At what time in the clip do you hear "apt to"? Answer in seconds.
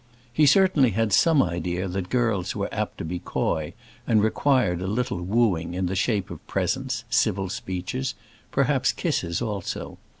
2.73-3.05